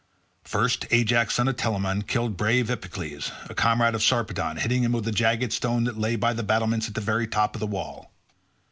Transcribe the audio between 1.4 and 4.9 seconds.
of Telamon killed brave Epicles, a comrade of Sarpedon, hitting